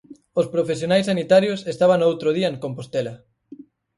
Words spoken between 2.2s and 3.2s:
día en Compostela.